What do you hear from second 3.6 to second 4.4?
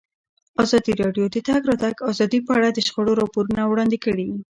وړاندې کړي.